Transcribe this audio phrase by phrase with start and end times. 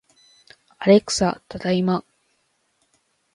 [0.79, 2.03] アレクサ、ただいま